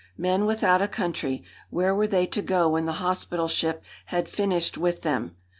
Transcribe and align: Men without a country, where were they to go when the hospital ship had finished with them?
Men 0.17 0.47
without 0.47 0.81
a 0.81 0.87
country, 0.87 1.43
where 1.69 1.93
were 1.93 2.07
they 2.07 2.25
to 2.25 2.41
go 2.41 2.69
when 2.69 2.87
the 2.87 2.93
hospital 2.93 3.47
ship 3.47 3.83
had 4.07 4.27
finished 4.27 4.75
with 4.75 5.03
them? 5.03 5.35